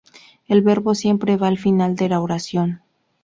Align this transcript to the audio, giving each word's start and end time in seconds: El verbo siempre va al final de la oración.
El 0.47 0.63
verbo 0.63 0.95
siempre 0.95 1.37
va 1.37 1.47
al 1.47 1.59
final 1.59 1.95
de 1.95 2.09
la 2.09 2.21
oración. 2.21 2.81